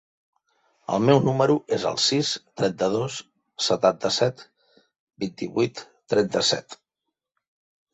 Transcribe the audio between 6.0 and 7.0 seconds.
trenta-set.